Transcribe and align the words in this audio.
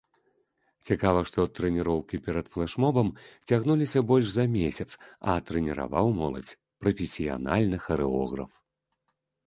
Цікава, 0.87 1.19
што 1.31 1.45
трэніроўкі 1.59 2.21
перад 2.29 2.49
флэшмобам 2.55 3.13
цягнуліся 3.51 3.99
больш 4.15 4.33
за 4.39 4.45
месяц, 4.57 4.89
а 5.35 5.39
трэніраваў 5.51 6.13
моладзь 6.21 6.55
прафесіянальны 6.83 7.77
харэограф. 7.89 8.51